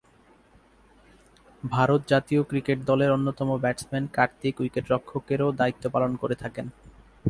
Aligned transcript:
ভারত 1.63 2.01
জাতীয় 2.07 2.41
ক্রিকেট 2.43 2.79
দলের 2.85 3.09
অন্যতম 3.11 3.49
ব্যাটসম্যান 3.57 4.05
কার্তিক 4.13 4.55
উইকেট-রক্ষকেরও 4.59 5.49
দায়িত্ব 5.51 5.83
পালন 5.89 6.11
করে 6.15 6.35
থাকেন। 6.35 6.65